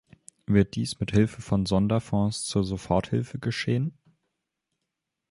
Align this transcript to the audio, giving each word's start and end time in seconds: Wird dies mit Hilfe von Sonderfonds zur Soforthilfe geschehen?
Wird 0.47 0.73
dies 0.77 0.99
mit 0.99 1.11
Hilfe 1.11 1.43
von 1.43 1.67
Sonderfonds 1.67 2.45
zur 2.45 2.63
Soforthilfe 2.63 3.37
geschehen? 3.37 3.99